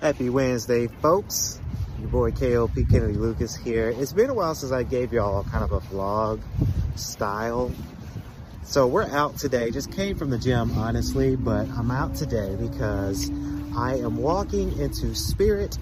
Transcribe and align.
Happy 0.00 0.30
Wednesday, 0.30 0.86
folks. 0.86 1.60
Your 1.98 2.08
boy 2.08 2.30
KLP 2.30 2.90
Kennedy 2.90 3.18
Lucas 3.18 3.54
here. 3.54 3.90
It's 3.90 4.14
been 4.14 4.30
a 4.30 4.34
while 4.34 4.54
since 4.54 4.72
I 4.72 4.82
gave 4.82 5.12
y'all 5.12 5.44
kind 5.44 5.62
of 5.62 5.72
a 5.72 5.80
vlog 5.80 6.40
style. 6.96 7.70
So 8.62 8.86
we're 8.86 9.10
out 9.10 9.36
today. 9.36 9.70
Just 9.70 9.92
came 9.92 10.16
from 10.16 10.30
the 10.30 10.38
gym, 10.38 10.70
honestly, 10.78 11.36
but 11.36 11.68
I'm 11.68 11.90
out 11.90 12.14
today 12.14 12.56
because 12.58 13.30
I 13.76 13.96
am 13.96 14.16
walking 14.16 14.72
into 14.78 15.14
Spirit 15.14 15.76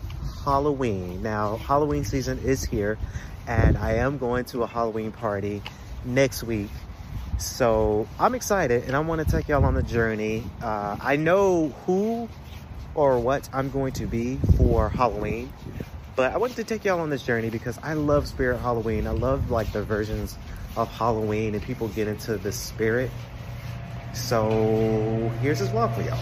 Halloween. 0.44 1.22
Now, 1.22 1.58
Halloween 1.58 2.02
season 2.02 2.40
is 2.40 2.64
here, 2.64 2.98
and 3.46 3.78
I 3.78 3.98
am 3.98 4.18
going 4.18 4.46
to 4.46 4.64
a 4.64 4.66
Halloween 4.66 5.12
party 5.12 5.62
next 6.04 6.42
week. 6.42 6.70
So 7.38 8.08
I'm 8.18 8.34
excited, 8.34 8.82
and 8.82 8.96
I 8.96 8.98
want 8.98 9.24
to 9.24 9.30
take 9.30 9.46
y'all 9.46 9.64
on 9.64 9.74
the 9.74 9.82
journey. 9.84 10.42
Uh, 10.60 10.96
I 11.00 11.14
know 11.14 11.68
who 11.86 12.28
or 12.98 13.20
what 13.20 13.48
I'm 13.52 13.70
going 13.70 13.92
to 13.92 14.06
be 14.06 14.40
for 14.56 14.88
Halloween. 14.88 15.52
But 16.16 16.32
I 16.32 16.36
wanted 16.36 16.56
to 16.56 16.64
take 16.64 16.84
y'all 16.84 16.98
on 16.98 17.10
this 17.10 17.22
journey 17.22 17.48
because 17.48 17.78
I 17.80 17.94
love 17.94 18.26
Spirit 18.26 18.58
Halloween. 18.58 19.06
I 19.06 19.12
love 19.12 19.52
like 19.52 19.72
the 19.72 19.84
versions 19.84 20.36
of 20.76 20.88
Halloween 20.88 21.54
and 21.54 21.62
people 21.62 21.86
get 21.86 22.08
into 22.08 22.36
the 22.38 22.50
spirit. 22.50 23.12
So 24.14 25.30
here's 25.40 25.60
this 25.60 25.68
vlog 25.68 25.94
for 25.94 26.02
y'all. 26.02 26.18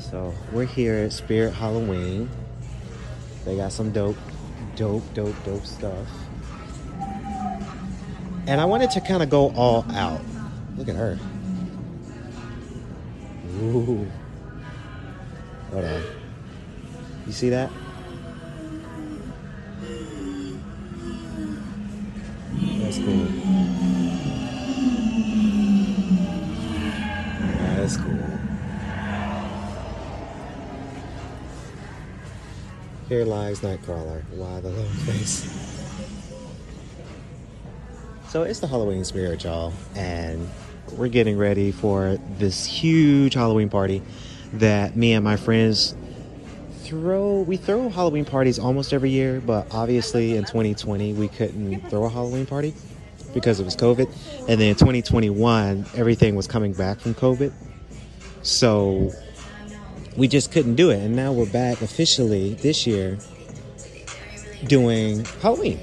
So 0.00 0.34
we're 0.50 0.64
here 0.64 0.94
at 0.96 1.12
Spirit 1.12 1.54
Halloween. 1.54 2.28
They 3.44 3.56
got 3.56 3.70
some 3.70 3.92
dope, 3.92 4.16
dope, 4.74 5.04
dope, 5.14 5.36
dope 5.44 5.64
stuff. 5.64 6.08
And 8.48 8.60
I 8.60 8.64
wanted 8.64 8.90
to 8.90 9.00
kind 9.00 9.22
of 9.22 9.30
go 9.30 9.52
all 9.52 9.86
out. 9.92 10.20
Look 10.76 10.88
at 10.88 10.96
her. 10.96 11.16
Ooh. 13.62 14.10
Hold 15.74 15.86
on. 15.86 16.02
You 17.26 17.32
see 17.32 17.48
that? 17.50 17.68
That's 22.78 22.98
cool. 22.98 23.26
That's 27.58 27.96
cool. 27.96 28.24
Here 33.08 33.24
lies 33.24 33.58
Nightcrawler. 33.58 34.22
Why 34.30 34.60
the 34.60 34.68
long 34.68 34.86
face? 34.86 35.42
So 38.28 38.44
it's 38.44 38.60
the 38.60 38.68
Halloween 38.68 39.04
spirit, 39.04 39.42
y'all, 39.42 39.72
and 39.96 40.48
we're 40.92 41.08
getting 41.08 41.36
ready 41.36 41.72
for 41.72 42.16
this 42.38 42.64
huge 42.64 43.34
Halloween 43.34 43.68
party 43.68 44.02
that 44.60 44.96
me 44.96 45.12
and 45.12 45.24
my 45.24 45.36
friends 45.36 45.94
throw 46.82 47.40
we 47.40 47.56
throw 47.56 47.88
halloween 47.88 48.24
parties 48.24 48.58
almost 48.58 48.92
every 48.92 49.08
year 49.08 49.40
but 49.40 49.66
obviously 49.70 50.36
in 50.36 50.44
2020 50.44 51.14
we 51.14 51.28
couldn't 51.28 51.80
throw 51.88 52.04
a 52.04 52.08
halloween 52.10 52.44
party 52.44 52.74
because 53.34 53.60
it 53.60 53.64
was 53.64 53.76
covid. 53.76 54.08
And 54.48 54.60
then 54.60 54.68
in 54.68 54.76
2021 54.76 55.84
everything 55.96 56.36
was 56.36 56.46
coming 56.46 56.72
back 56.72 57.00
from 57.00 57.14
covid. 57.14 57.52
So 58.42 59.12
we 60.16 60.28
just 60.28 60.52
couldn't 60.52 60.76
do 60.76 60.90
it. 60.90 61.00
And 61.00 61.16
now 61.16 61.32
we're 61.32 61.50
back 61.50 61.82
officially 61.82 62.54
this 62.54 62.86
year 62.86 63.18
doing 64.66 65.24
halloween. 65.42 65.80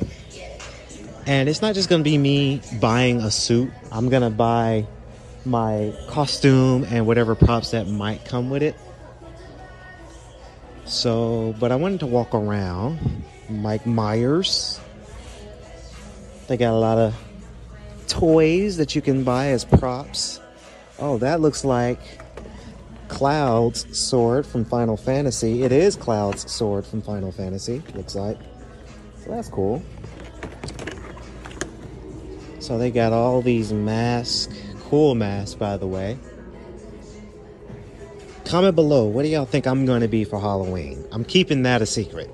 And 1.28 1.48
it's 1.48 1.62
not 1.62 1.76
just 1.76 1.90
gonna 1.90 2.04
be 2.04 2.18
me 2.18 2.62
buying 2.80 3.20
a 3.20 3.30
suit. 3.30 3.70
I'm 3.92 4.10
gonna 4.10 4.32
buy 4.32 4.88
my 5.46 5.94
costume 6.08 6.86
and 6.90 7.06
whatever 7.06 7.36
props 7.36 7.72
that 7.72 7.88
might 7.88 8.26
come 8.26 8.50
with 8.50 8.64
it. 8.64 8.76
So, 10.86 11.56
but 11.60 11.72
I 11.72 11.76
wanted 11.76 12.02
to 12.02 12.06
walk 12.06 12.34
around 12.34 13.24
Mike 13.50 13.86
Myers. 13.86 14.80
They 16.48 16.58
got 16.58 16.74
a 16.74 16.78
lot 16.78 16.98
of 16.98 17.16
toys 18.08 18.78
that 18.78 18.94
you 18.96 19.02
can 19.02 19.24
buy 19.24 19.48
as 19.48 19.64
props. 19.64 20.40
Oh, 21.00 21.18
that 21.20 21.40
looks 21.40 21.64
like 21.64 22.00
Cloud's 23.08 23.98
sword 23.98 24.46
from 24.46 24.66
Final 24.66 24.98
Fantasy. 24.98 25.64
It 25.64 25.72
is 25.72 25.96
Cloud's 25.96 26.52
sword 26.52 26.86
from 26.86 27.02
Final 27.02 27.32
Fantasy, 27.32 27.82
looks 27.94 28.16
like. 28.16 28.38
So 29.24 29.32
that's 29.32 29.50
cool. 29.50 29.82
So 32.60 32.78
they 32.78 32.92
got 32.92 33.14
all 33.14 33.42
these 33.42 33.74
masks 33.74 34.71
cool 34.92 35.16
mask, 35.16 35.58
by 35.58 35.78
the 35.78 35.88
way. 35.88 36.20
Comment 38.44 38.76
below, 38.76 39.06
what 39.06 39.24
do 39.24 39.30
y'all 39.30 39.46
think 39.46 39.66
I'm 39.66 39.86
going 39.86 40.02
to 40.02 40.10
be 40.10 40.26
for 40.26 40.38
Halloween? 40.38 41.08
I'm 41.14 41.24
keeping 41.24 41.64
that 41.64 41.82
a 41.82 41.86
secret. 41.86 42.30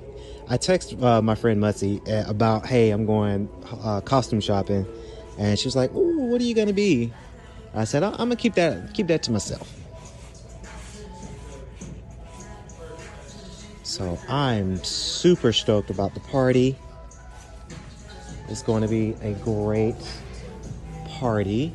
I 0.48 0.56
text 0.56 1.00
uh, 1.00 1.22
my 1.22 1.36
friend 1.36 1.62
Mutzi 1.62 2.00
uh, 2.08 2.28
about, 2.28 2.66
hey, 2.66 2.90
I'm 2.90 3.06
going 3.06 3.48
uh, 3.84 4.00
costume 4.00 4.40
shopping, 4.40 4.84
and 5.38 5.56
she 5.56 5.68
was 5.68 5.76
like, 5.76 5.94
"Ooh, 5.94 6.26
what 6.26 6.40
are 6.40 6.44
you 6.44 6.54
going 6.56 6.66
to 6.66 6.74
be?" 6.74 7.12
I 7.74 7.84
said, 7.84 8.02
"I'm 8.02 8.16
gonna 8.16 8.34
keep 8.34 8.54
that 8.54 8.92
keep 8.92 9.06
that 9.06 9.22
to 9.24 9.30
myself." 9.30 9.72
So 13.84 14.18
I'm 14.28 14.82
super 14.82 15.52
stoked 15.52 15.90
about 15.90 16.14
the 16.14 16.20
party. 16.20 16.74
It's 18.48 18.62
going 18.62 18.82
to 18.82 18.88
be 18.88 19.14
a 19.22 19.34
great 19.34 19.94
party. 21.06 21.72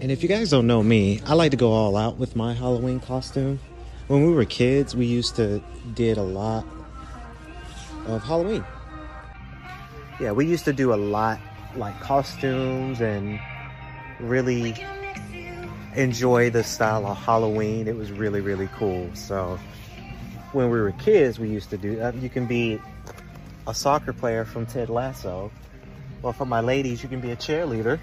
And 0.00 0.12
if 0.12 0.22
you 0.22 0.28
guys 0.28 0.50
don't 0.50 0.68
know 0.68 0.80
me, 0.80 1.20
I 1.26 1.34
like 1.34 1.50
to 1.50 1.56
go 1.56 1.72
all 1.72 1.96
out 1.96 2.18
with 2.18 2.36
my 2.36 2.54
Halloween 2.54 3.00
costume. 3.00 3.58
When 4.06 4.24
we 4.24 4.32
were 4.32 4.44
kids, 4.44 4.94
we 4.94 5.06
used 5.06 5.34
to 5.36 5.60
did 5.94 6.18
a 6.18 6.22
lot 6.22 6.64
of 8.06 8.22
Halloween. 8.22 8.64
Yeah, 10.20 10.30
we 10.32 10.46
used 10.46 10.64
to 10.66 10.72
do 10.72 10.94
a 10.94 10.96
lot 10.96 11.40
like 11.74 11.98
costumes 12.00 13.00
and 13.00 13.40
really 14.20 14.76
enjoy 15.96 16.50
the 16.50 16.62
style 16.62 17.04
of 17.04 17.16
Halloween. 17.16 17.88
It 17.88 17.96
was 17.96 18.12
really, 18.12 18.40
really 18.40 18.68
cool. 18.76 19.10
So 19.14 19.58
when 20.52 20.70
we 20.70 20.80
were 20.80 20.92
kids, 20.92 21.40
we 21.40 21.48
used 21.48 21.70
to 21.70 21.76
do, 21.76 22.00
uh, 22.00 22.12
you 22.12 22.28
can 22.28 22.46
be 22.46 22.80
a 23.66 23.74
soccer 23.74 24.12
player 24.12 24.44
from 24.44 24.64
Ted 24.64 24.90
Lasso. 24.90 25.50
Well, 26.22 26.32
for 26.32 26.46
my 26.46 26.60
ladies, 26.60 27.02
you 27.02 27.08
can 27.08 27.20
be 27.20 27.32
a 27.32 27.36
cheerleader. 27.36 27.98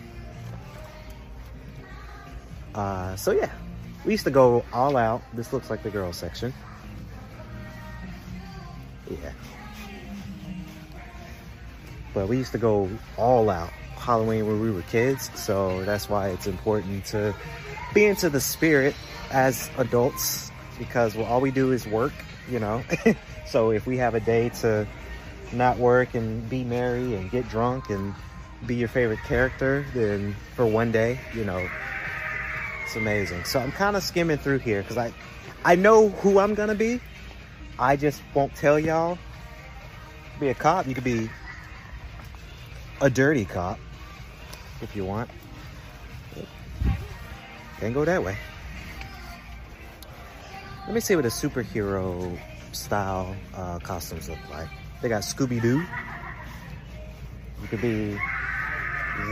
Uh, 2.76 3.16
so 3.16 3.32
yeah, 3.32 3.50
we 4.04 4.12
used 4.12 4.26
to 4.26 4.32
go 4.32 4.64
all 4.74 4.98
out. 4.98 5.22
This 5.34 5.54
looks 5.54 5.70
like 5.70 5.82
the 5.82 5.90
girls 5.90 6.18
section. 6.18 6.54
Yeah. 9.10 9.32
But 12.14 12.28
we 12.28 12.38
used 12.38 12.52
to 12.52 12.58
go 12.58 12.90
all 13.18 13.50
out 13.50 13.72
Halloween 13.96 14.46
when 14.46 14.62
we 14.62 14.72
were 14.72 14.82
kids. 14.84 15.32
So 15.36 15.84
that's 15.86 16.10
why 16.10 16.30
it's 16.30 16.48
important 16.48 17.06
to 17.06 17.34
be 17.94 18.06
into 18.06 18.30
the 18.30 18.42
spirit 18.42 18.94
as 19.32 19.70
adults 19.78 20.52
because 20.78 21.16
well, 21.16 21.26
all 21.26 21.40
we 21.40 21.52
do 21.52 21.72
is 21.72 21.88
work, 21.88 22.14
you 22.50 22.60
know. 22.60 22.84
so 23.48 23.72
if 23.72 23.88
we 23.88 23.98
have 23.98 24.16
a 24.16 24.20
day 24.20 24.50
to 24.50 24.86
not 25.54 25.78
work 25.78 26.14
and 26.14 26.48
be 26.50 26.64
merry 26.66 27.16
and 27.16 27.32
get 27.32 27.48
drunk 27.48 27.90
and 27.90 28.14
be 28.66 28.76
your 28.76 28.90
favorite 28.90 29.24
character, 29.24 29.86
then 29.94 30.36
for 30.56 30.66
one 30.66 30.92
day, 30.92 31.20
you 31.34 31.46
know, 31.46 31.66
it's 32.86 32.96
amazing. 32.96 33.44
So 33.46 33.60
I'm 33.60 33.72
kind 33.72 33.96
of 33.96 34.04
skimming 34.04 34.38
through 34.38 34.60
here 34.60 34.82
because 34.82 34.98
I, 34.98 35.12
I 35.64 35.76
know 35.76 36.10
who 36.10 36.40
I'm 36.40 36.54
gonna 36.54 36.76
be. 36.76 37.02
I 37.80 37.96
just 37.96 38.22
won't 38.34 38.54
tell 38.56 38.80
y'all. 38.80 39.18
Be 40.40 40.50
a 40.50 40.54
cop. 40.54 40.88
You 40.88 40.94
could 40.94 41.04
be 41.04 41.30
a 43.02 43.10
dirty 43.10 43.46
cop 43.46 43.80
if 44.82 44.96
you 44.96 45.04
want. 45.04 45.30
Can't 47.80 47.94
go 47.94 48.06
that 48.06 48.24
way. 48.24 48.38
Let 50.86 50.94
me 50.94 51.00
see 51.00 51.16
what 51.16 51.26
a 51.26 51.30
superhero 51.30 52.38
style 52.72 53.36
uh, 53.56 53.80
costumes 53.80 54.30
look 54.30 54.38
like. 54.52 54.70
They 55.02 55.10
got 55.10 55.24
Scooby-Doo. 55.24 55.84
You 57.62 57.68
could 57.68 57.82
be 57.82 58.18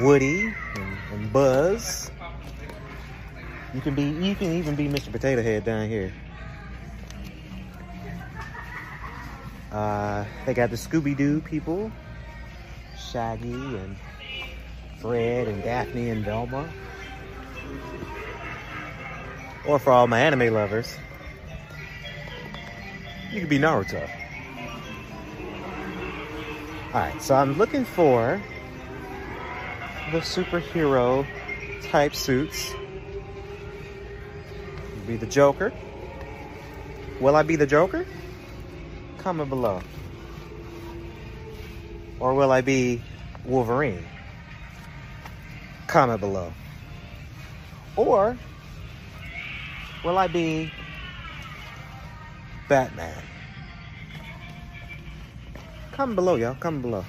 Woody 0.01 0.51
and, 0.75 0.97
and 1.11 1.31
Buzz. 1.31 2.09
You 3.73 3.81
can 3.81 3.95
be, 3.95 4.03
you 4.03 4.35
can 4.35 4.53
even 4.53 4.75
be 4.75 4.87
Mr. 4.87 5.11
Potato 5.11 5.41
Head 5.41 5.65
down 5.65 5.89
here. 5.89 6.13
Uh, 9.71 10.25
they 10.45 10.53
got 10.53 10.69
the 10.69 10.75
Scooby-Doo 10.75 11.41
people, 11.41 11.91
Shaggy 12.95 13.51
and 13.51 13.97
Fred 14.99 15.47
and 15.47 15.63
Daphne 15.63 16.11
and 16.11 16.23
Velma. 16.23 16.69
Or 19.67 19.79
for 19.79 19.91
all 19.91 20.05
my 20.05 20.19
anime 20.19 20.53
lovers, 20.53 20.95
you 23.31 23.39
could 23.39 23.49
be 23.49 23.57
Naruto. 23.57 24.07
Alright, 26.93 27.19
so 27.23 27.33
I'm 27.33 27.57
looking 27.57 27.85
for 27.85 28.39
the 30.11 30.19
superhero 30.19 31.25
type 31.89 32.13
suits 32.13 32.75
Be 35.05 35.17
the 35.17 35.25
Joker. 35.25 35.73
Will 37.19 37.35
I 37.35 37.43
be 37.43 37.55
the 37.55 37.67
Joker? 37.67 38.05
Comment 39.17 39.49
below. 39.49 39.81
Or 42.19 42.33
will 42.33 42.51
I 42.51 42.61
be 42.61 43.01
Wolverine? 43.45 44.05
Comment 45.87 46.19
below. 46.19 46.53
Or 47.95 48.37
will 50.05 50.17
I 50.17 50.27
be 50.27 50.71
Batman? 52.69 53.21
Comment 55.91 56.15
below, 56.15 56.35
y'all. 56.35 56.55
Comment 56.55 56.81
below. 56.81 57.05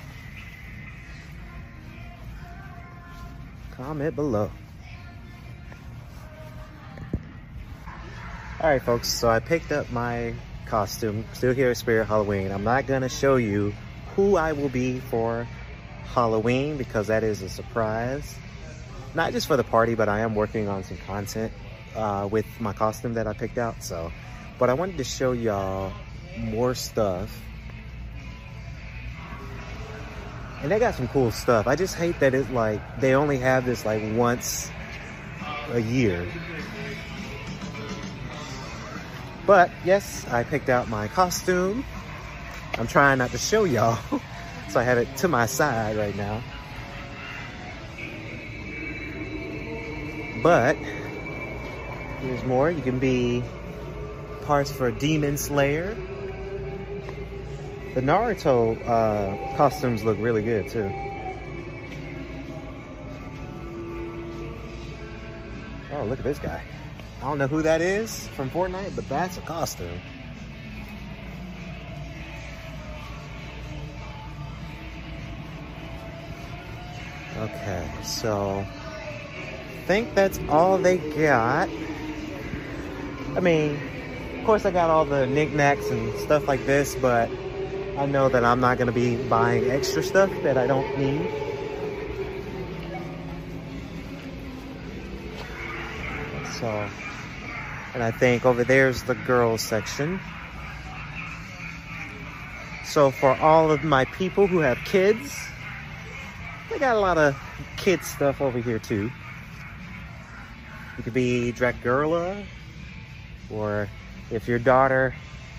Comment 3.70 4.14
below. 4.14 4.50
All 8.64 8.70
right, 8.70 8.80
folks, 8.80 9.08
so 9.08 9.28
I 9.28 9.40
picked 9.40 9.72
up 9.72 9.92
my 9.92 10.32
costume, 10.64 11.26
still 11.34 11.52
here 11.52 11.68
at 11.68 11.76
Spirit 11.76 12.06
Halloween. 12.06 12.50
I'm 12.50 12.64
not 12.64 12.86
gonna 12.86 13.10
show 13.10 13.36
you 13.36 13.74
who 14.16 14.36
I 14.36 14.52
will 14.52 14.70
be 14.70 15.00
for 15.00 15.46
Halloween 16.14 16.78
because 16.78 17.08
that 17.08 17.22
is 17.22 17.42
a 17.42 17.50
surprise. 17.50 18.38
Not 19.14 19.32
just 19.32 19.48
for 19.48 19.58
the 19.58 19.64
party, 19.64 19.94
but 19.94 20.08
I 20.08 20.20
am 20.20 20.34
working 20.34 20.66
on 20.66 20.82
some 20.82 20.96
content 20.96 21.52
uh, 21.94 22.26
with 22.32 22.46
my 22.58 22.72
costume 22.72 23.12
that 23.12 23.26
I 23.26 23.34
picked 23.34 23.58
out. 23.58 23.82
So, 23.82 24.10
but 24.58 24.70
I 24.70 24.72
wanted 24.72 24.96
to 24.96 25.04
show 25.04 25.32
y'all 25.32 25.92
more 26.38 26.74
stuff. 26.74 27.38
And 30.62 30.72
they 30.72 30.78
got 30.78 30.94
some 30.94 31.08
cool 31.08 31.32
stuff. 31.32 31.66
I 31.66 31.76
just 31.76 31.96
hate 31.96 32.18
that 32.20 32.32
it's 32.32 32.48
like, 32.48 32.80
they 32.98 33.14
only 33.14 33.36
have 33.36 33.66
this 33.66 33.84
like 33.84 34.02
once 34.16 34.70
a 35.70 35.80
year. 35.80 36.26
But 39.46 39.70
yes, 39.84 40.26
I 40.28 40.42
picked 40.44 40.68
out 40.68 40.88
my 40.88 41.08
costume. 41.08 41.84
I'm 42.78 42.86
trying 42.86 43.18
not 43.18 43.30
to 43.30 43.38
show 43.38 43.64
y'all, 43.64 43.98
so 44.68 44.80
I 44.80 44.82
have 44.82 44.98
it 44.98 45.14
to 45.18 45.28
my 45.28 45.46
side 45.46 45.96
right 45.96 46.16
now. 46.16 46.42
But 50.42 50.76
there's 52.22 52.44
more. 52.44 52.70
You 52.70 52.82
can 52.82 52.98
be 52.98 53.42
parts 54.42 54.72
for 54.72 54.90
Demon 54.90 55.36
Slayer. 55.36 55.94
The 57.94 58.00
Naruto 58.00 58.76
uh, 58.86 59.56
costumes 59.56 60.04
look 60.04 60.18
really 60.18 60.42
good 60.42 60.68
too. 60.68 60.90
Oh, 65.92 66.04
look 66.04 66.18
at 66.18 66.24
this 66.24 66.38
guy. 66.38 66.60
I 67.24 67.28
don't 67.28 67.38
know 67.38 67.46
who 67.46 67.62
that 67.62 67.80
is 67.80 68.28
from 68.28 68.50
Fortnite, 68.50 68.94
but 68.94 69.08
that's 69.08 69.38
a 69.38 69.40
costume. 69.40 69.98
Okay, 77.38 77.90
so 78.02 78.58
I 78.58 79.86
think 79.86 80.14
that's 80.14 80.38
all 80.50 80.76
they 80.76 80.98
got. 80.98 81.70
I 83.36 83.40
mean, 83.40 83.80
of 84.38 84.44
course 84.44 84.66
I 84.66 84.70
got 84.70 84.90
all 84.90 85.06
the 85.06 85.26
knickknacks 85.26 85.88
and 85.88 86.14
stuff 86.18 86.46
like 86.46 86.66
this, 86.66 86.94
but 86.94 87.30
I 87.96 88.04
know 88.04 88.28
that 88.28 88.44
I'm 88.44 88.60
not 88.60 88.76
gonna 88.76 88.92
be 88.92 89.16
buying 89.16 89.70
extra 89.70 90.02
stuff 90.02 90.30
that 90.42 90.58
I 90.58 90.66
don't 90.66 90.98
need. 90.98 91.26
So, 96.60 96.86
and 97.94 98.02
I 98.02 98.10
think 98.10 98.44
over 98.44 98.64
there's 98.64 99.04
the 99.04 99.14
girls 99.14 99.62
section. 99.62 100.20
So 102.84 103.10
for 103.10 103.36
all 103.36 103.70
of 103.70 103.82
my 103.84 104.04
people 104.06 104.46
who 104.46 104.58
have 104.58 104.78
kids, 104.84 105.36
they 106.70 106.78
got 106.78 106.96
a 106.96 107.00
lot 107.00 107.18
of 107.18 107.36
kid 107.76 108.02
stuff 108.02 108.40
over 108.40 108.58
here 108.58 108.78
too. 108.78 109.10
You 110.96 111.02
could 111.02 111.14
be 111.14 111.52
Dracula, 111.52 112.44
or 113.50 113.88
if 114.30 114.46
your 114.46 114.58
daughter 114.58 115.14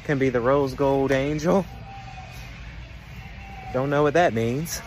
can 0.06 0.18
be 0.18 0.30
the 0.30 0.42
rose 0.42 0.74
gold 0.74 1.12
angel. 1.12 1.66
Don't 3.74 3.90
know 3.90 4.04
what 4.04 4.14
that 4.14 4.34
means. 4.34 4.82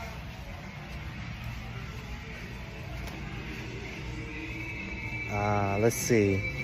Uh, 5.30 5.78
let's 5.80 5.96
see. 5.96 6.57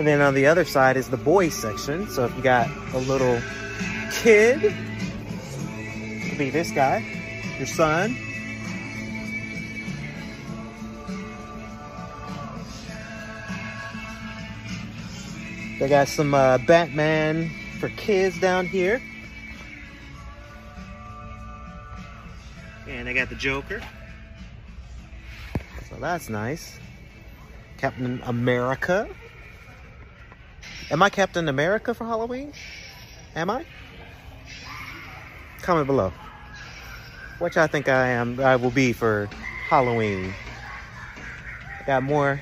And 0.00 0.06
then 0.06 0.22
on 0.22 0.32
the 0.32 0.46
other 0.46 0.64
side 0.64 0.96
is 0.96 1.10
the 1.10 1.18
boys 1.18 1.52
section. 1.52 2.08
So 2.08 2.24
if 2.24 2.34
you 2.34 2.42
got 2.42 2.70
a 2.94 2.98
little 3.00 3.38
kid, 4.10 4.64
it 4.64 6.26
could 6.26 6.38
be 6.38 6.48
this 6.48 6.70
guy, 6.70 7.04
your 7.58 7.66
son. 7.66 8.16
They 15.78 15.86
got 15.86 16.08
some 16.08 16.32
uh, 16.32 16.56
Batman 16.66 17.50
for 17.78 17.90
kids 17.90 18.40
down 18.40 18.64
here. 18.64 19.02
And 22.88 23.06
they 23.06 23.12
got 23.12 23.28
the 23.28 23.34
Joker. 23.34 23.82
So 25.90 25.96
that's 26.00 26.30
nice. 26.30 26.78
Captain 27.76 28.22
America. 28.24 29.06
Am 30.90 31.02
I 31.04 31.08
Captain 31.08 31.48
America 31.48 31.94
for 31.94 32.04
Halloween? 32.04 32.52
Am 33.36 33.48
I? 33.48 33.64
Comment 35.62 35.86
below. 35.86 36.12
Which 37.38 37.56
I 37.56 37.68
think 37.68 37.88
I 37.88 38.08
am, 38.08 38.40
I 38.40 38.56
will 38.56 38.72
be 38.72 38.92
for 38.92 39.28
Halloween. 39.68 40.34
Got 41.86 42.02
more 42.02 42.40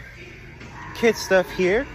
kid 0.95 1.15
stuff 1.15 1.49
here. 1.51 1.87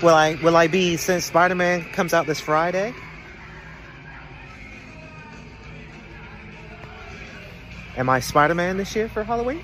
Will 0.00 0.14
I 0.14 0.34
will 0.36 0.56
I 0.56 0.68
be 0.68 0.96
since 0.96 1.24
Spider-Man 1.24 1.90
comes 1.90 2.14
out 2.14 2.26
this 2.26 2.38
Friday? 2.38 2.94
Am 7.98 8.08
I 8.08 8.20
Spider-Man 8.20 8.76
this 8.76 8.94
year 8.94 9.08
for 9.08 9.24
Halloween? 9.24 9.60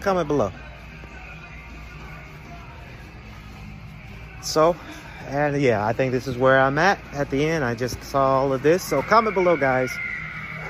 Comment 0.00 0.26
below. 0.26 0.50
So, 4.40 4.74
and 5.26 5.60
yeah, 5.60 5.86
I 5.86 5.92
think 5.92 6.12
this 6.12 6.26
is 6.26 6.38
where 6.38 6.58
I'm 6.58 6.78
at 6.78 6.98
at 7.12 7.28
the 7.28 7.44
end. 7.44 7.62
I 7.62 7.74
just 7.74 8.02
saw 8.02 8.40
all 8.40 8.54
of 8.54 8.62
this. 8.62 8.82
So 8.82 9.02
comment 9.02 9.34
below, 9.34 9.58
guys. 9.58 9.92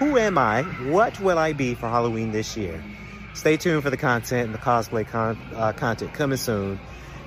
Who 0.01 0.19
am 0.19 0.39
I? 0.39 0.65
What 0.91 1.21
will 1.21 1.39
I 1.39 1.53
be 1.53 1.77
for 1.77 1.89
Halloween 1.89 2.33
this 2.33 2.57
year? 2.57 2.83
Stay 3.33 3.57
tuned 3.57 3.85
for 3.85 3.91
the 3.91 3.97
content 3.97 4.47
and 4.47 4.55
the 4.55 4.59
cosplay 4.59 5.07
con 5.07 5.39
uh, 5.55 5.73
content 5.73 6.13
coming 6.15 6.37
soon. 6.37 6.81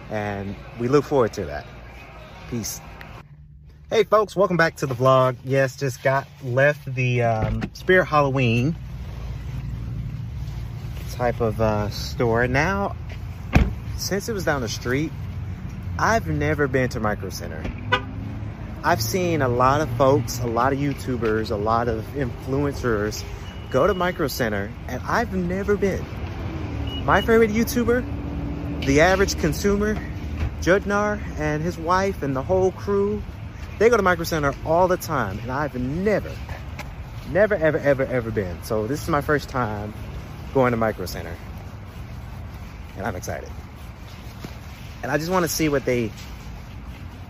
And 0.09 0.53
we 0.81 0.89
look 0.89 1.05
forward 1.05 1.31
to 1.33 1.45
that. 1.45 1.65
Peace. 2.49 2.81
Hey 3.89 4.03
folks, 4.03 4.35
welcome 4.35 4.57
back 4.57 4.75
to 4.77 4.85
the 4.85 4.95
vlog. 4.95 5.37
Yes, 5.45 5.77
just 5.77 6.03
got 6.03 6.27
left 6.43 6.93
the 6.93 7.21
um, 7.21 7.63
Spirit 7.71 8.07
Halloween 8.07 8.75
type 11.13 11.41
of 11.41 11.61
uh, 11.61 11.89
store. 11.89 12.47
Now, 12.47 12.95
since 13.97 14.27
it 14.27 14.33
was 14.33 14.45
down 14.45 14.61
the 14.61 14.69
street, 14.69 15.11
I've 15.97 16.27
never 16.27 16.67
been 16.67 16.89
to 16.89 16.99
Micro 16.99 17.29
Center. 17.29 17.63
I've 18.83 19.01
seen 19.01 19.41
a 19.41 19.47
lot 19.47 19.79
of 19.79 19.89
folks, 19.91 20.39
a 20.39 20.47
lot 20.47 20.73
of 20.73 20.79
YouTubers, 20.79 21.51
a 21.51 21.55
lot 21.55 21.87
of 21.87 22.03
influencers 22.15 23.23
go 23.69 23.87
to 23.87 23.93
Micro 23.93 24.27
Center, 24.27 24.71
and 24.87 25.01
I've 25.03 25.33
never 25.33 25.77
been. 25.77 26.03
My 27.05 27.21
favorite 27.21 27.51
YouTuber, 27.51 28.85
the 28.85 29.01
average 29.01 29.37
consumer, 29.39 29.95
Judnar 30.61 31.21
and 31.39 31.61
his 31.61 31.77
wife 31.77 32.23
and 32.23 32.35
the 32.35 32.43
whole 32.43 32.71
crew, 32.71 33.21
they 33.79 33.89
go 33.89 33.97
to 33.97 34.03
Micro 34.03 34.23
Center 34.23 34.53
all 34.65 34.87
the 34.87 34.97
time, 34.97 35.39
and 35.39 35.51
I've 35.51 35.75
never, 35.75 36.31
never, 37.29 37.55
ever, 37.55 37.77
ever, 37.77 38.03
ever 38.05 38.31
been. 38.31 38.63
So 38.63 38.87
this 38.87 39.01
is 39.01 39.09
my 39.09 39.21
first 39.21 39.49
time 39.49 39.93
going 40.53 40.71
to 40.71 40.77
Micro 40.77 41.05
Center. 41.05 41.35
And 42.97 43.05
I'm 43.05 43.15
excited. 43.15 43.49
And 45.01 45.11
I 45.11 45.17
just 45.17 45.31
want 45.31 45.43
to 45.43 45.49
see 45.49 45.67
what 45.69 45.85
they 45.85 46.11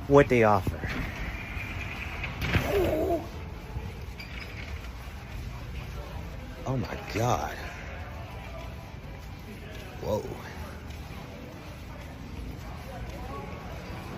what 0.07 0.27
they 0.27 0.43
offer. 0.43 0.79
Oh 6.65 6.77
my 6.77 6.97
god. 7.13 7.55
Whoa. 10.01 10.19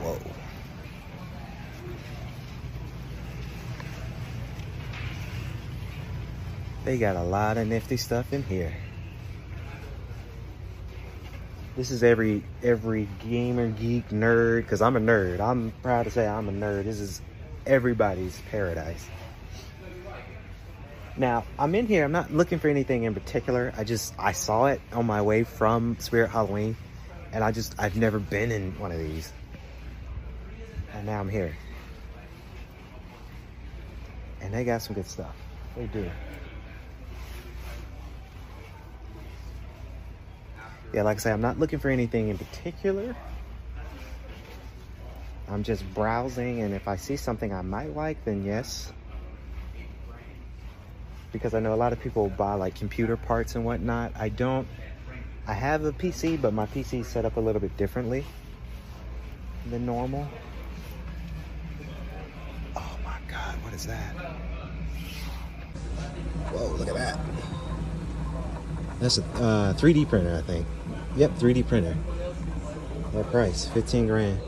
Whoa. 0.02 0.20
They 6.84 6.98
got 6.98 7.16
a 7.16 7.24
lot 7.24 7.58
of 7.58 7.68
nifty 7.68 7.98
stuff 7.98 8.32
in 8.32 8.44
here. 8.44 8.74
This 11.76 11.92
is 11.92 12.04
every 12.04 12.44
every 12.64 13.08
gamer, 13.20 13.68
geek, 13.68 14.10
nerd, 14.10 14.62
because 14.62 14.82
I'm 14.82 14.96
a 14.96 15.00
nerd. 15.00 15.42
I'm 15.42 15.74
proud 15.82 16.04
to 16.04 16.12
say 16.12 16.26
I'm 16.26 16.48
a 16.48 16.52
nerd. 16.52 16.86
This 16.86 17.00
is 17.00 17.22
everybody's 17.66 18.40
paradise. 18.50 19.06
Now, 21.18 21.46
I'm 21.58 21.76
in 21.76 21.88
here. 21.88 22.04
I'm 22.04 22.12
not 22.12 22.32
looking 22.32 22.60
for 22.60 22.68
anything 22.68 23.04
in 23.04 23.14
particular. 23.14 23.74
I 23.78 23.84
just, 23.86 24.14
I 24.20 24.34
saw 24.34 24.66
it 24.68 24.82
on 24.92 25.06
my 25.06 25.22
way 25.22 25.44
from 25.44 25.98
Spirit 26.00 26.30
Halloween. 26.30 26.76
And 27.32 27.44
I 27.44 27.52
just, 27.52 27.76
I've 27.80 27.96
never 27.96 28.20
been 28.20 28.52
in 28.52 28.78
one 28.80 28.92
of 28.92 28.98
these. 28.98 29.32
And 30.94 31.06
now 31.06 31.20
I'm 31.20 31.30
here. 31.30 31.56
And 34.42 34.54
they 34.54 34.64
got 34.64 34.82
some 34.82 34.96
good 34.96 35.08
stuff. 35.08 35.36
They 35.76 35.88
do. 35.88 36.10
Yeah, 40.96 41.02
like 41.02 41.18
I 41.18 41.20
say, 41.20 41.32
I'm 41.34 41.42
not 41.42 41.60
looking 41.60 41.80
for 41.80 41.90
anything 41.90 42.30
in 42.30 42.38
particular. 42.38 43.14
I'm 45.50 45.62
just 45.62 45.84
browsing, 45.94 46.62
and 46.62 46.74
if 46.74 46.88
I 46.88 46.96
see 46.96 47.18
something 47.18 47.54
I 47.54 47.62
might 47.64 47.94
like, 47.94 48.24
then 48.24 48.46
yes. 48.46 48.94
Because 51.34 51.54
I 51.54 51.60
know 51.60 51.74
a 51.74 51.76
lot 51.76 51.92
of 51.92 52.00
people 52.00 52.30
buy 52.30 52.54
like 52.54 52.76
computer 52.76 53.18
parts 53.18 53.56
and 53.56 53.66
whatnot. 53.66 54.14
I 54.16 54.30
don't, 54.30 54.70
I 55.46 55.54
have 55.54 55.84
a 55.84 55.92
PC, 55.92 56.42
but 56.42 56.54
my 56.54 56.66
PC 56.66 57.02
is 57.02 57.08
set 57.08 57.26
up 57.26 57.36
a 57.36 57.42
little 57.42 57.60
bit 57.60 57.76
differently 57.76 58.24
than 59.70 59.86
normal. 59.86 60.26
Oh 62.74 62.98
my 63.04 63.18
God, 63.28 63.56
what 63.66 63.74
is 63.74 63.86
that? 63.86 64.14
Whoa, 66.54 66.74
look 66.78 66.88
at 66.88 66.96
that. 66.96 67.35
That's 69.00 69.18
a 69.18 69.24
uh, 69.24 69.74
3D 69.74 70.08
printer, 70.08 70.36
I 70.36 70.42
think. 70.42 70.66
Yep, 71.18 71.32
3D 71.32 71.68
printer. 71.68 71.96
That 73.14 73.32
price, 73.32 73.68
15 73.68 74.08
grand. 74.08 74.40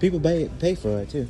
People 0.00 0.20
pay, 0.20 0.50
pay 0.58 0.74
for 0.74 1.00
it 1.00 1.10
too. 1.10 1.28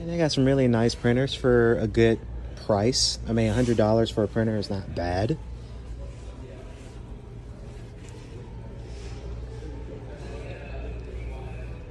And 0.00 0.08
they 0.08 0.16
got 0.16 0.32
some 0.32 0.44
really 0.44 0.66
nice 0.66 0.94
printers 0.94 1.34
for 1.34 1.78
a 1.78 1.86
good 1.86 2.18
price. 2.66 3.18
I 3.28 3.32
mean, 3.32 3.52
$100 3.52 4.12
for 4.12 4.24
a 4.24 4.28
printer 4.28 4.56
is 4.56 4.70
not 4.70 4.94
bad. 4.94 5.36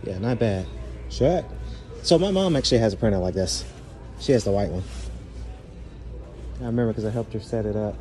Yeah, 0.03 0.17
not 0.17 0.39
bad. 0.39 0.65
Sure. 1.09 1.45
So 2.01 2.17
my 2.17 2.31
mom 2.31 2.55
actually 2.55 2.79
has 2.79 2.93
a 2.93 2.97
printer 2.97 3.19
like 3.19 3.35
this. 3.35 3.63
She 4.19 4.33
has 4.33 4.43
the 4.43 4.51
white 4.51 4.69
one. 4.69 4.83
I 6.61 6.65
remember 6.65 6.87
because 6.87 7.05
I 7.05 7.09
helped 7.09 7.33
her 7.33 7.39
set 7.39 7.65
it 7.65 7.75
up. 7.75 7.95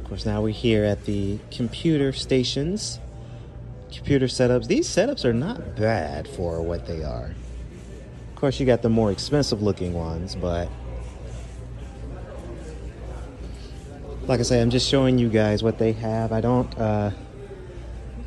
Of 0.00 0.08
course, 0.08 0.26
now 0.26 0.42
we're 0.42 0.50
here 0.50 0.84
at 0.84 1.04
the 1.04 1.38
computer 1.50 2.12
stations. 2.12 2.98
Computer 3.92 4.26
setups. 4.26 4.66
These 4.66 4.88
setups 4.88 5.24
are 5.24 5.32
not 5.32 5.76
bad 5.76 6.26
for 6.26 6.60
what 6.62 6.86
they 6.86 7.04
are. 7.04 7.34
Of 8.30 8.36
course, 8.36 8.58
you 8.58 8.66
got 8.66 8.82
the 8.82 8.88
more 8.88 9.12
expensive 9.12 9.62
looking 9.62 9.94
ones, 9.94 10.34
but 10.34 10.68
like 14.26 14.40
I 14.40 14.42
say, 14.42 14.60
I'm 14.60 14.70
just 14.70 14.88
showing 14.88 15.18
you 15.18 15.28
guys 15.28 15.62
what 15.62 15.78
they 15.78 15.92
have. 15.92 16.32
I 16.32 16.40
don't 16.40 16.76
uh, 16.78 17.12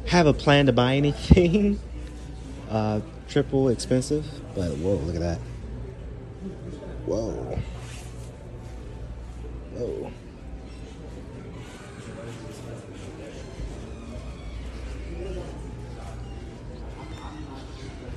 have 0.08 0.26
a 0.26 0.34
plan 0.34 0.68
to 0.68 0.74
buy 0.74 0.96
anything 0.96 1.80
uh, 2.70 3.02
triple 3.28 3.70
expensive, 3.70 4.26
but 4.56 4.72
whoa, 4.78 4.96
look 4.96 5.16
at 5.16 5.22
that. 5.22 5.40
Whoa. 7.06 7.60
Whoa. 9.74 10.12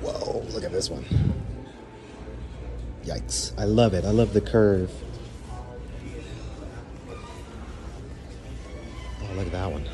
Whoa, 0.00 0.46
look 0.52 0.64
at 0.64 0.72
this 0.72 0.88
one. 0.88 1.04
Yikes. 3.04 3.52
I 3.58 3.64
love 3.64 3.94
it. 3.94 4.04
I 4.04 4.10
love 4.10 4.32
the 4.32 4.40
curve. 4.40 4.90
Oh, 9.22 9.34
look 9.34 9.46
at 9.46 9.52
that 9.52 9.70
one. 9.70 9.84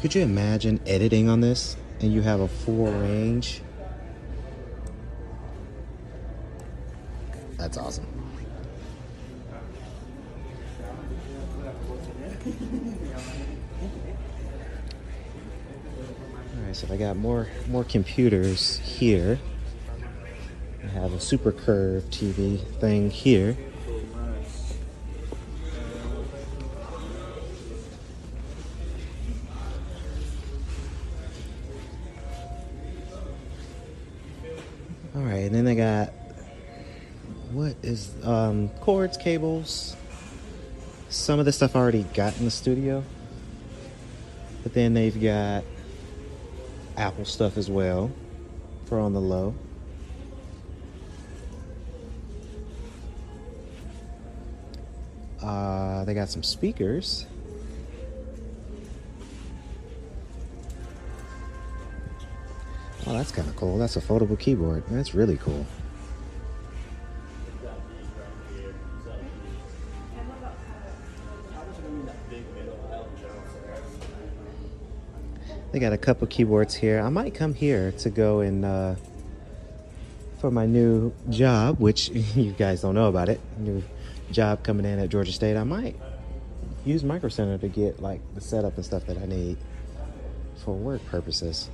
Could 0.00 0.14
you 0.14 0.22
imagine 0.22 0.80
editing 0.86 1.28
on 1.28 1.40
this 1.40 1.76
and 2.02 2.12
you 2.12 2.20
have 2.20 2.40
a 2.40 2.48
full 2.48 2.92
range? 2.92 3.62
That's 7.56 7.78
awesome. 7.78 8.06
All 12.44 12.50
right, 16.66 16.74
so 16.74 16.88
I 16.90 16.96
got 16.96 17.16
more 17.16 17.46
more 17.68 17.84
computers 17.84 18.78
here. 18.78 19.38
I 20.82 20.86
have 20.88 21.12
a 21.12 21.20
super 21.20 21.52
curved 21.52 22.12
TV 22.12 22.58
thing 22.80 23.10
here. 23.10 23.56
What 37.52 37.76
is 37.82 38.12
um, 38.24 38.68
cords, 38.80 39.16
cables. 39.16 39.96
Some 41.08 41.38
of 41.38 41.44
the 41.44 41.52
stuff 41.52 41.76
I 41.76 41.80
already 41.80 42.04
got 42.14 42.36
in 42.38 42.46
the 42.46 42.50
studio, 42.50 43.04
but 44.62 44.72
then 44.72 44.94
they've 44.94 45.20
got 45.20 45.64
Apple 46.96 47.26
stuff 47.26 47.58
as 47.58 47.70
well 47.70 48.10
for 48.86 48.98
on 48.98 49.12
the 49.12 49.20
low. 49.20 49.54
Uh, 55.42 56.04
they 56.04 56.14
got 56.14 56.30
some 56.30 56.42
speakers. 56.42 57.26
Oh, 63.06 63.12
that's 63.12 63.32
kind 63.32 63.48
of 63.48 63.56
cool. 63.56 63.76
That's 63.78 63.96
a 63.96 64.00
foldable 64.00 64.38
keyboard. 64.38 64.84
That's 64.88 65.14
really 65.14 65.36
cool. 65.36 65.66
They 75.72 75.78
got 75.78 75.94
a 75.94 75.98
couple 75.98 76.26
keyboards 76.26 76.74
here. 76.74 77.00
I 77.00 77.08
might 77.08 77.34
come 77.34 77.54
here 77.54 77.92
to 77.92 78.10
go 78.10 78.40
and 78.40 78.62
uh, 78.62 78.94
for 80.38 80.50
my 80.50 80.66
new 80.66 81.14
job, 81.30 81.80
which 81.80 82.08
you 82.36 82.52
guys 82.52 82.82
don't 82.82 82.94
know 82.94 83.08
about 83.08 83.30
it. 83.30 83.40
New 83.56 83.82
job 84.30 84.62
coming 84.62 84.84
in 84.84 84.98
at 84.98 85.08
Georgia 85.08 85.32
State. 85.32 85.56
I 85.56 85.64
might 85.64 85.96
use 86.84 87.02
Micro 87.02 87.30
Center 87.30 87.56
to 87.56 87.68
get 87.68 88.02
like 88.02 88.20
the 88.34 88.40
setup 88.42 88.76
and 88.76 88.84
stuff 88.84 89.06
that 89.06 89.16
I 89.16 89.24
need 89.24 89.56
for 90.62 90.74
work 90.74 91.04
purposes. 91.06 91.70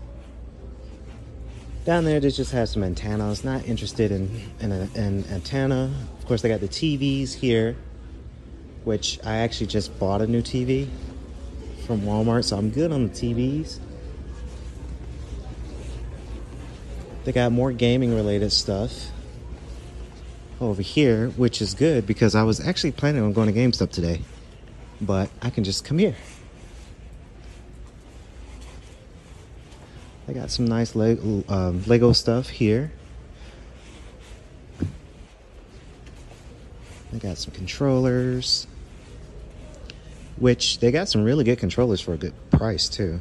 Down 1.85 2.05
there, 2.05 2.21
they 2.21 2.31
just 2.31 2.53
have 2.53 2.69
some 2.69 2.85
antennas. 2.85 3.43
Not 3.43 3.67
interested 3.67 4.13
in 4.13 4.31
in 4.61 4.71
an 4.71 5.25
antenna. 5.29 5.93
Of 6.21 6.27
course, 6.27 6.43
they 6.43 6.49
got 6.49 6.61
the 6.61 6.69
TVs 6.69 7.35
here, 7.35 7.77
which 8.85 9.19
I 9.25 9.39
actually 9.39 9.67
just 9.67 9.99
bought 9.99 10.23
a 10.23 10.27
new 10.29 10.43
TV 10.43 10.89
from 11.85 12.03
Walmart, 12.03 12.45
so 12.45 12.57
I'm 12.59 12.71
good 12.71 12.93
on 12.93 13.09
the 13.09 13.13
TVs. 13.13 13.81
They 17.29 17.33
got 17.33 17.53
more 17.53 17.73
gaming 17.73 18.15
related 18.15 18.53
stuff 18.53 19.11
over 20.63 20.81
here, 20.81 21.29
which 21.37 21.61
is 21.61 21.75
good 21.75 22.07
because 22.07 22.35
I 22.35 22.43
was 22.43 22.59
actually 22.59 22.93
planning 22.93 23.23
on 23.23 23.35
going 23.35 23.53
to 23.53 23.61
GameStop 23.61 23.91
today, 23.91 24.23
but 24.99 25.29
I 25.43 25.51
can 25.51 25.63
just 25.63 25.85
come 25.85 25.99
here. 25.99 26.17
I 30.27 30.33
got 30.33 30.51
some 30.51 30.67
nice 30.67 30.97
Lego, 30.97 31.45
um, 31.51 31.83
Lego 31.87 32.15
stuff 32.15 32.49
here. 32.49 32.93
I 37.13 37.19
got 37.19 37.37
some 37.37 37.53
controllers, 37.53 38.67
which 40.39 40.79
they 40.79 40.91
got 40.91 41.11
some 41.11 41.25
really 41.25 41.45
good 41.45 41.59
controllers 41.59 42.01
for 42.01 42.15
a 42.15 42.17
good 42.17 42.33
price 42.51 42.89
too. 42.89 43.21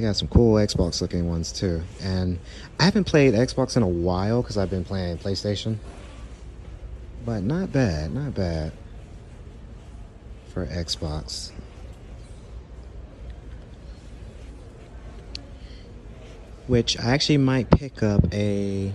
They 0.00 0.06
got 0.06 0.16
some 0.16 0.28
cool 0.28 0.54
Xbox 0.54 1.02
looking 1.02 1.28
ones 1.28 1.52
too. 1.52 1.82
And 2.00 2.38
I 2.78 2.84
haven't 2.84 3.04
played 3.04 3.34
Xbox 3.34 3.76
in 3.76 3.82
a 3.82 3.86
while 3.86 4.40
because 4.40 4.56
I've 4.56 4.70
been 4.70 4.82
playing 4.82 5.18
PlayStation. 5.18 5.76
But 7.26 7.42
not 7.42 7.70
bad, 7.70 8.14
not 8.14 8.32
bad 8.32 8.72
for 10.48 10.64
Xbox. 10.64 11.50
Which 16.66 16.98
I 16.98 17.10
actually 17.10 17.36
might 17.36 17.70
pick 17.70 18.02
up 18.02 18.24
a 18.32 18.94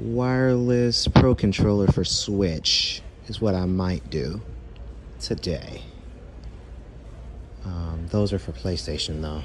wireless 0.00 1.06
pro 1.06 1.36
controller 1.36 1.86
for 1.86 2.02
Switch, 2.02 3.00
is 3.28 3.40
what 3.40 3.54
I 3.54 3.66
might 3.66 4.10
do 4.10 4.40
today. 5.20 5.82
Um, 7.64 8.06
those 8.10 8.32
are 8.32 8.38
for 8.38 8.52
PlayStation 8.52 9.22
though. 9.22 9.42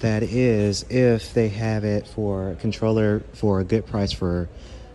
That 0.00 0.22
is 0.22 0.84
if 0.90 1.32
they 1.32 1.48
have 1.50 1.84
it 1.84 2.06
for 2.06 2.56
controller 2.60 3.22
for 3.34 3.60
a 3.60 3.64
good 3.64 3.86
price 3.86 4.10
for 4.10 4.48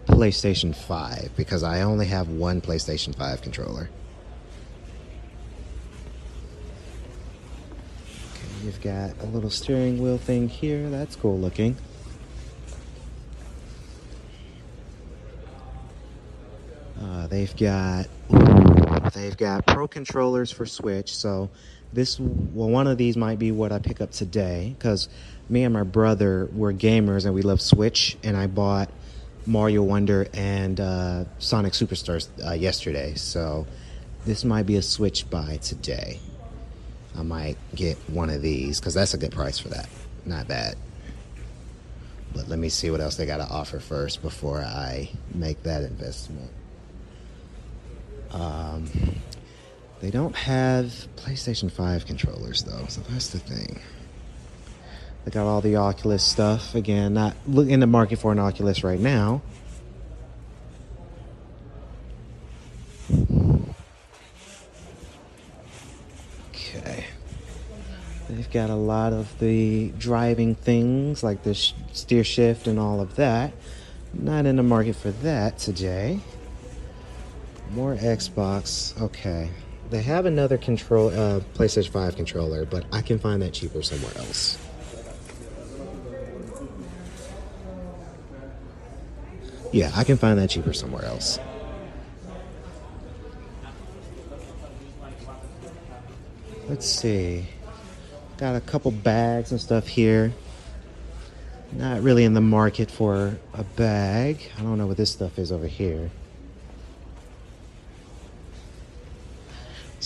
PlayStation 0.08 0.76
5 0.76 1.32
because 1.36 1.64
I 1.64 1.82
only 1.82 2.08
have 2.08 2.30
one 2.30 2.62
PlayStation 2.62 3.16
5 3.16 3.42
controller. 3.42 3.90
Okay, 8.34 8.66
you've 8.66 8.82
got 8.82 9.12
a 9.22 9.26
little 9.28 9.50
steering 9.50 10.02
wheel 10.02 10.18
thing 10.18 10.50
here. 10.50 10.90
That's 10.90 11.16
cool 11.16 11.38
looking. 11.40 11.78
Uh, 17.02 17.28
they've 17.28 17.56
got 17.56 18.08
they've 19.14 19.38
got 19.38 19.66
pro 19.66 19.88
controllers 19.88 20.52
for 20.52 20.66
Switch. 20.66 21.16
So 21.16 21.50
this 21.94 22.20
well, 22.20 22.70
one 22.70 22.88
of 22.88 22.98
these 22.98 23.18
might 23.18 23.40
be 23.40 23.52
what 23.52 23.72
I 23.72 23.80
pick 23.80 24.02
up 24.02 24.12
today 24.12 24.76
because 24.78 25.10
me 25.50 25.64
and 25.64 25.74
my 25.74 25.84
brother 25.84 26.50
were 26.54 26.74
gamers 26.74 27.26
and 27.26 27.34
we 27.34 27.42
love 27.42 27.62
Switch. 27.62 28.18
And 28.24 28.36
I 28.36 28.48
bought 28.48 28.90
Mario 29.46 29.84
Wonder 29.84 30.28
and 30.34 30.80
uh, 30.80 31.26
Sonic 31.40 31.74
Superstars 31.74 32.28
uh, 32.46 32.54
yesterday. 32.54 33.16
So 33.16 33.66
this 34.26 34.44
might 34.44 34.66
be 34.66 34.76
a 34.76 34.82
Switch 34.82 35.30
buy 35.30 35.58
today. 35.58 36.20
I 37.18 37.24
might 37.24 37.58
get 37.74 37.98
one 38.10 38.30
of 38.30 38.42
these 38.42 38.80
because 38.80 38.94
that's 38.94 39.14
a 39.14 39.18
good 39.18 39.32
price 39.32 39.58
for 39.58 39.70
that. 39.70 39.88
Not 40.26 40.48
bad. 40.48 40.76
But 42.34 42.48
let 42.48 42.60
me 42.60 42.70
see 42.70 42.92
what 42.92 43.00
else 43.00 43.16
they 43.16 43.26
got 43.26 43.38
to 43.38 43.48
offer 43.48 43.80
first 43.80 44.22
before 44.22 44.62
I 44.62 45.10
make 45.34 45.64
that 45.64 45.84
investment. 45.84 46.52
Um, 48.32 48.90
they 50.02 50.12
don't 50.12 50.36
have 50.36 51.08
PlayStation 51.16 51.72
5 51.72 52.06
controllers 52.06 52.64
though, 52.64 52.86
so 52.88 53.02
that's 53.10 53.30
the 53.30 53.40
thing. 53.40 53.80
They 55.26 55.32
got 55.32 55.46
all 55.46 55.60
the 55.60 55.76
Oculus 55.76 56.24
stuff. 56.24 56.76
Again, 56.76 57.14
not 57.16 57.36
in 57.48 57.82
the 57.82 57.88
market 57.88 58.20
for 58.20 58.32
an 58.32 58.40
Oculus 58.40 58.84
right 58.84 59.00
now. 59.00 59.42
Okay. 66.52 67.08
They've 68.30 68.52
got 68.52 68.70
a 68.70 68.76
lot 68.76 69.14
of 69.14 69.38
the 69.40 69.90
driving 69.98 70.56
things 70.56 71.24
like 71.24 71.44
the 71.44 71.56
steer 71.56 72.24
shift 72.24 72.68
and 72.68 72.80
all 72.80 73.02
of 73.02 73.16
that. 73.16 73.52
Not 74.14 74.46
in 74.46 74.56
the 74.56 74.64
market 74.64 74.96
for 74.96 75.12
that 75.12 75.58
today. 75.58 76.22
More 77.72 77.96
Xbox. 77.96 79.00
Okay. 79.02 79.50
They 79.90 80.02
have 80.02 80.26
another 80.26 80.58
control, 80.58 81.10
uh, 81.10 81.40
PlayStation 81.56 81.90
5 81.90 82.16
controller, 82.16 82.66
but 82.66 82.86
I 82.92 83.02
can 83.02 83.20
find 83.20 83.42
that 83.42 83.54
cheaper 83.54 83.82
somewhere 83.82 84.12
else. 84.18 84.58
Yeah, 89.72 89.92
I 89.96 90.04
can 90.04 90.18
find 90.18 90.40
that 90.40 90.50
cheaper 90.50 90.74
somewhere 90.74 91.06
else. 91.06 91.40
Let's 96.68 96.86
see. 96.86 97.48
Got 98.38 98.56
a 98.56 98.62
couple 98.62 98.92
bags 98.92 99.52
and 99.52 99.62
stuff 99.62 99.88
here. 99.88 100.34
Not 101.72 102.02
really 102.02 102.24
in 102.24 102.34
the 102.34 102.42
market 102.42 102.92
for 102.92 103.38
a 103.54 103.64
bag. 103.64 104.42
I 104.58 104.62
don't 104.62 104.78
know 104.78 104.88
what 104.88 104.98
this 104.98 105.12
stuff 105.12 105.40
is 105.40 105.52
over 105.52 105.68
here. 105.68 106.12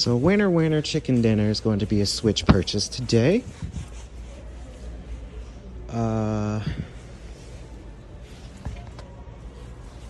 So 0.01 0.15
winner 0.15 0.49
winner 0.49 0.81
chicken 0.81 1.21
dinner 1.21 1.51
is 1.51 1.59
going 1.59 1.77
to 1.77 1.85
be 1.85 2.01
a 2.01 2.07
Switch 2.07 2.43
purchase 2.47 2.87
today. 2.87 3.43
Uh, 5.87 6.59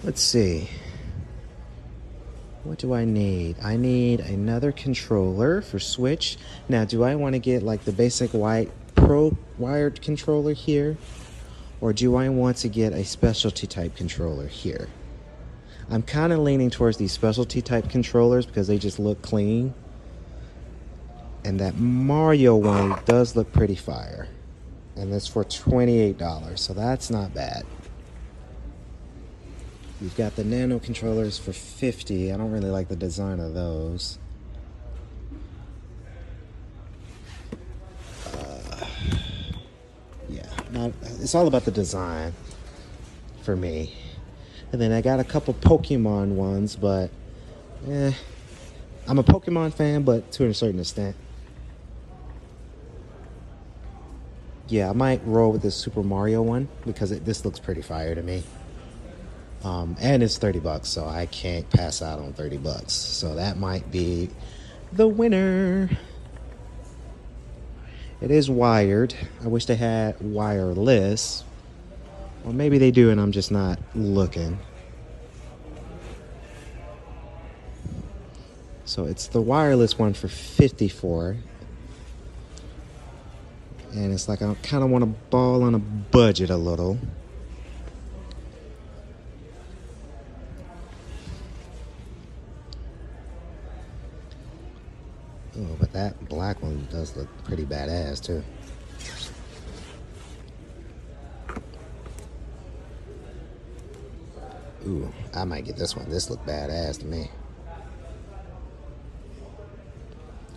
let's 0.01 0.21
see. 0.21 0.69
What 2.63 2.77
do 2.77 2.93
I 2.93 3.03
need? 3.03 3.57
I 3.61 3.75
need 3.75 4.21
another 4.21 4.71
controller 4.71 5.61
for 5.61 5.77
Switch. 5.77 6.37
Now, 6.69 6.85
do 6.85 7.03
I 7.03 7.15
want 7.15 7.33
to 7.33 7.39
get 7.39 7.61
like 7.61 7.83
the 7.83 7.91
basic 7.91 8.31
white 8.31 8.71
pro 8.95 9.35
wired 9.57 10.01
controller 10.01 10.53
here? 10.53 10.95
Or 11.81 11.91
do 11.91 12.15
I 12.15 12.29
want 12.29 12.55
to 12.59 12.69
get 12.69 12.93
a 12.93 13.03
specialty 13.03 13.67
type 13.67 13.97
controller 13.97 14.47
here? 14.47 14.87
I'm 15.89 16.03
kind 16.03 16.31
of 16.31 16.39
leaning 16.39 16.69
towards 16.69 16.95
these 16.95 17.11
specialty 17.11 17.61
type 17.61 17.89
controllers 17.89 18.45
because 18.45 18.69
they 18.69 18.77
just 18.77 18.97
look 18.97 19.21
clean. 19.21 19.73
And 21.43 21.59
that 21.59 21.77
Mario 21.77 22.55
one 22.55 22.99
does 23.05 23.35
look 23.35 23.51
pretty 23.51 23.75
fire. 23.75 24.27
And 24.95 25.11
that's 25.11 25.27
for 25.27 25.43
$28, 25.43 26.59
so 26.59 26.73
that's 26.73 27.09
not 27.09 27.33
bad. 27.33 27.65
We've 30.01 30.15
got 30.15 30.35
the 30.35 30.43
Nano 30.43 30.79
controllers 30.79 31.37
for 31.37 31.53
50. 31.53 32.31
I 32.31 32.37
don't 32.37 32.51
really 32.51 32.71
like 32.71 32.87
the 32.87 32.95
design 32.95 33.39
of 33.39 33.53
those. 33.53 34.17
Uh, 38.33 38.85
yeah, 40.27 40.47
not, 40.71 40.91
it's 41.19 41.35
all 41.35 41.47
about 41.47 41.65
the 41.65 41.71
design 41.71 42.33
for 43.43 43.55
me. 43.55 43.95
And 44.71 44.81
then 44.81 44.91
I 44.91 45.01
got 45.01 45.19
a 45.19 45.23
couple 45.23 45.53
Pokemon 45.53 46.29
ones, 46.29 46.75
but 46.75 47.11
eh, 47.87 48.13
I'm 49.07 49.19
a 49.19 49.23
Pokemon 49.23 49.73
fan, 49.73 50.01
but 50.03 50.31
to 50.33 50.45
a 50.45 50.53
certain 50.53 50.79
extent. 50.79 51.15
Yeah, 54.71 54.89
I 54.89 54.93
might 54.93 55.19
roll 55.25 55.51
with 55.51 55.61
this 55.63 55.75
Super 55.75 56.01
Mario 56.01 56.41
one 56.41 56.69
because 56.85 57.11
it, 57.11 57.25
this 57.25 57.43
looks 57.43 57.59
pretty 57.59 57.81
fire 57.81 58.15
to 58.15 58.23
me. 58.23 58.41
Um, 59.65 59.97
and 59.99 60.23
it's 60.23 60.37
30 60.37 60.59
bucks, 60.59 60.87
so 60.87 61.05
I 61.05 61.25
can't 61.25 61.69
pass 61.69 62.01
out 62.01 62.19
on 62.19 62.31
30 62.31 62.55
bucks. 62.55 62.93
So 62.93 63.35
that 63.35 63.57
might 63.57 63.91
be 63.91 64.29
the 64.93 65.09
winner. 65.09 65.89
It 68.21 68.31
is 68.31 68.49
wired. 68.49 69.13
I 69.43 69.49
wish 69.49 69.65
they 69.65 69.75
had 69.75 70.15
wireless, 70.21 71.43
or 72.45 72.53
maybe 72.53 72.77
they 72.77 72.91
do 72.91 73.09
and 73.09 73.19
I'm 73.19 73.33
just 73.33 73.51
not 73.51 73.77
looking. 73.93 74.57
So 78.85 79.03
it's 79.03 79.27
the 79.27 79.41
wireless 79.41 79.99
one 79.99 80.13
for 80.13 80.29
54. 80.29 81.35
And 83.93 84.13
it's 84.13 84.29
like 84.29 84.41
I 84.41 84.53
kind 84.63 84.83
of 84.83 84.89
want 84.89 85.03
to 85.03 85.07
ball 85.29 85.63
on 85.63 85.75
a 85.75 85.79
budget 85.79 86.49
a 86.49 86.55
little. 86.55 86.97
Oh, 95.57 95.75
but 95.79 95.91
that 95.91 96.29
black 96.29 96.61
one 96.61 96.87
does 96.89 97.15
look 97.17 97.27
pretty 97.43 97.65
badass 97.65 98.23
too. 98.23 98.43
Ooh, 104.87 105.11
I 105.35 105.43
might 105.43 105.65
get 105.65 105.75
this 105.75 105.95
one. 105.95 106.09
This 106.09 106.29
look 106.29 106.43
badass 106.45 106.99
to 106.99 107.05
me. 107.05 107.29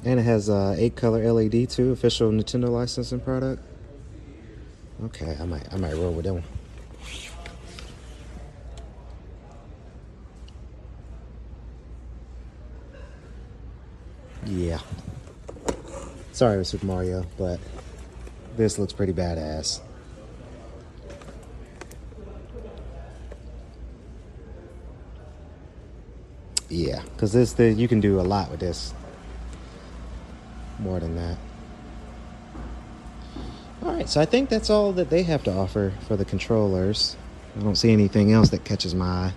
And 0.04 0.20
it 0.20 0.24
has 0.24 0.50
uh, 0.50 0.74
eight 0.76 0.96
color 0.96 1.32
LED 1.32 1.70
too, 1.70 1.92
official 1.92 2.30
Nintendo 2.30 2.68
licensing 2.68 3.20
product. 3.20 3.62
Okay, 5.04 5.36
I 5.40 5.44
might 5.46 5.72
I 5.72 5.76
might 5.76 5.94
roll 5.94 6.12
with 6.12 6.24
that 6.26 6.34
one. 6.34 6.44
Yeah. 14.46 14.78
Sorry, 16.32 16.64
Super 16.64 16.86
Mario, 16.86 17.24
but 17.38 17.58
this 18.56 18.78
looks 18.78 18.92
pretty 18.92 19.12
badass. 19.12 19.80
Yeah, 26.68 27.02
because 27.02 27.32
this 27.32 27.52
the, 27.52 27.70
you 27.72 27.88
can 27.88 28.00
do 28.00 28.20
a 28.20 28.22
lot 28.22 28.50
with 28.50 28.60
this. 28.60 28.92
More 30.84 31.00
than 31.00 31.16
that. 31.16 31.38
All 33.82 33.94
right, 33.94 34.06
so 34.06 34.20
I 34.20 34.26
think 34.26 34.50
that's 34.50 34.68
all 34.68 34.92
that 34.92 35.08
they 35.08 35.22
have 35.22 35.42
to 35.44 35.52
offer 35.52 35.94
for 36.06 36.14
the 36.14 36.26
controllers. 36.26 37.16
I 37.58 37.62
don't 37.62 37.76
see 37.76 37.90
anything 37.90 38.32
else 38.32 38.50
that 38.50 38.64
catches 38.64 38.94
my 38.94 39.06
eye. 39.06 39.32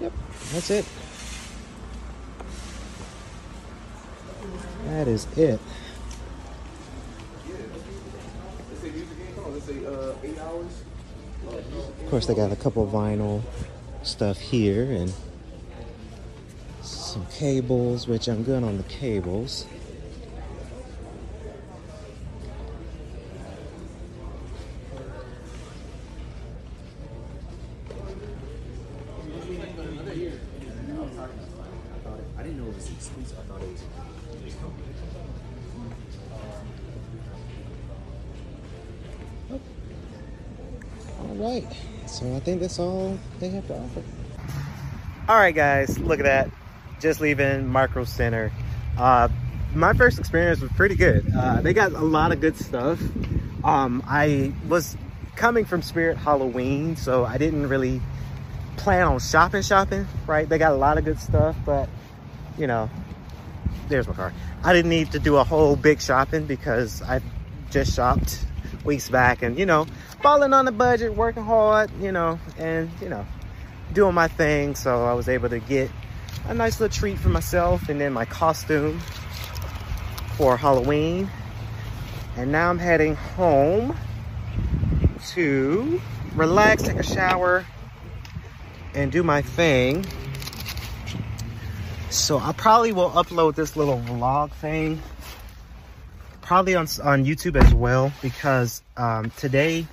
Yep, 0.00 0.12
that's 0.52 0.70
it. 0.70 0.84
that 4.86 5.08
is 5.08 5.26
it. 5.36 5.60
Of 11.48 12.10
course, 12.10 12.26
they 12.26 12.34
got 12.34 12.52
a 12.52 12.56
couple 12.56 12.86
vinyl 12.86 13.42
stuff 14.04 14.38
here 14.38 14.84
and 14.84 15.12
cables, 17.38 18.08
which 18.08 18.26
I'm 18.26 18.42
good 18.42 18.64
on 18.64 18.78
the 18.78 18.82
cables. 18.84 19.64
All 41.20 41.34
right, 41.36 41.64
so 42.08 42.34
I 42.34 42.40
think 42.40 42.60
that's 42.60 42.80
all 42.80 43.16
they 43.38 43.50
have 43.50 43.66
to 43.68 43.78
offer. 43.78 44.02
All 45.28 45.36
right, 45.36 45.54
guys, 45.54 46.00
look 46.00 46.18
at 46.18 46.24
that. 46.24 46.57
Just 47.00 47.20
leaving 47.20 47.68
Micro 47.68 48.04
Center. 48.04 48.52
Uh, 48.96 49.28
my 49.74 49.92
first 49.92 50.18
experience 50.18 50.60
was 50.60 50.72
pretty 50.72 50.94
good. 50.94 51.24
Uh, 51.34 51.60
they 51.60 51.72
got 51.72 51.92
a 51.92 52.00
lot 52.00 52.32
of 52.32 52.40
good 52.40 52.56
stuff. 52.56 53.00
Um, 53.64 54.02
I 54.06 54.52
was 54.68 54.96
coming 55.36 55.64
from 55.64 55.82
Spirit 55.82 56.16
Halloween, 56.16 56.96
so 56.96 57.24
I 57.24 57.38
didn't 57.38 57.68
really 57.68 58.00
plan 58.76 59.06
on 59.06 59.20
shopping 59.20 59.62
shopping, 59.62 60.06
right? 60.26 60.48
They 60.48 60.58
got 60.58 60.72
a 60.72 60.76
lot 60.76 60.98
of 60.98 61.04
good 61.04 61.20
stuff, 61.20 61.56
but 61.64 61.88
you 62.56 62.66
know, 62.66 62.90
there's 63.88 64.06
my 64.08 64.14
car. 64.14 64.32
I 64.64 64.72
didn't 64.72 64.90
need 64.90 65.12
to 65.12 65.18
do 65.18 65.36
a 65.36 65.44
whole 65.44 65.76
big 65.76 66.00
shopping 66.00 66.46
because 66.46 67.02
I 67.02 67.20
just 67.70 67.94
shopped 67.94 68.44
weeks 68.84 69.08
back 69.08 69.42
and, 69.42 69.58
you 69.58 69.66
know, 69.66 69.86
falling 70.22 70.52
on 70.52 70.64
the 70.64 70.72
budget, 70.72 71.14
working 71.14 71.44
hard, 71.44 71.90
you 72.00 72.12
know, 72.12 72.38
and, 72.58 72.90
you 73.00 73.08
know, 73.08 73.24
doing 73.92 74.14
my 74.14 74.28
thing. 74.28 74.74
So 74.74 75.04
I 75.04 75.14
was 75.14 75.28
able 75.28 75.48
to 75.50 75.60
get 75.60 75.90
a 76.46 76.54
nice 76.54 76.80
little 76.80 76.94
treat 76.94 77.18
for 77.18 77.28
myself 77.28 77.88
and 77.88 78.00
then 78.00 78.12
my 78.12 78.24
costume 78.24 79.00
for 80.36 80.56
Halloween. 80.56 81.30
And 82.36 82.52
now 82.52 82.70
I'm 82.70 82.78
heading 82.78 83.14
home 83.14 83.96
to 85.30 86.00
relax, 86.34 86.84
take 86.84 86.96
a 86.96 87.02
shower, 87.02 87.66
and 88.94 89.10
do 89.10 89.22
my 89.22 89.42
thing. 89.42 90.06
So 92.10 92.38
I 92.38 92.52
probably 92.52 92.92
will 92.92 93.10
upload 93.10 93.54
this 93.54 93.76
little 93.76 93.98
vlog 94.00 94.52
thing 94.52 95.02
probably 96.48 96.74
on, 96.74 96.86
on 97.04 97.26
YouTube 97.26 97.62
as 97.62 97.74
well 97.74 98.10
because 98.22 98.80
um, 98.96 99.30
today 99.36 99.86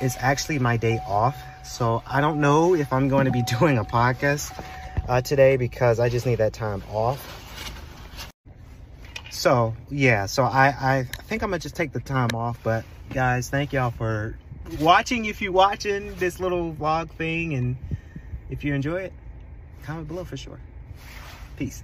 is 0.00 0.16
actually 0.20 0.60
my 0.60 0.76
day 0.76 1.00
off. 1.08 1.36
So 1.64 2.00
I 2.06 2.20
don't 2.20 2.40
know 2.40 2.76
if 2.76 2.92
I'm 2.92 3.08
going 3.08 3.24
to 3.24 3.32
be 3.32 3.42
doing 3.58 3.76
a 3.76 3.84
podcast 3.84 4.56
uh, 5.08 5.20
today 5.20 5.56
because 5.56 6.00
I 6.00 6.08
just 6.08 6.26
need 6.26 6.36
that 6.36 6.52
time 6.52 6.82
off. 6.92 7.36
So 9.30 9.74
yeah, 9.88 10.26
so 10.26 10.44
I, 10.44 10.66
I 10.66 11.04
think 11.24 11.42
I'm 11.42 11.50
gonna 11.50 11.60
just 11.60 11.76
take 11.76 11.92
the 11.92 12.00
time 12.00 12.30
off. 12.34 12.58
But 12.62 12.84
guys, 13.10 13.48
thank 13.48 13.72
y'all 13.72 13.90
for 13.90 14.36
watching. 14.80 15.24
If 15.24 15.40
you're 15.40 15.52
watching 15.52 16.14
this 16.16 16.40
little 16.40 16.74
vlog 16.74 17.10
thing 17.10 17.54
and 17.54 17.76
if 18.50 18.64
you 18.64 18.74
enjoy 18.74 19.02
it, 19.02 19.12
comment 19.82 20.08
below 20.08 20.24
for 20.24 20.36
sure. 20.36 20.60
Peace. 21.56 21.82